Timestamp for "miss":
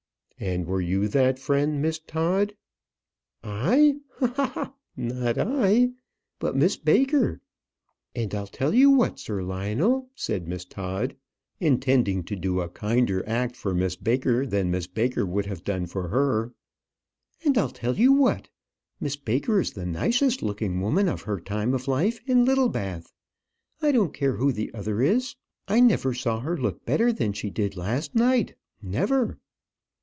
1.83-1.99, 6.55-6.77, 10.47-10.65, 13.75-13.95, 14.71-14.87, 18.99-19.15